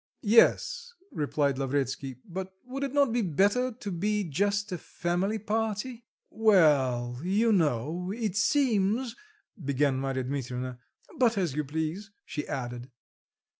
[0.23, 6.07] "Yes," replied Lavretsky, "but would it not be better to be just a family party?"
[6.31, 9.15] "Well, you know, it seems,"
[9.63, 10.79] began Marya Dmitrievna.
[11.19, 12.89] "But as you please," she added.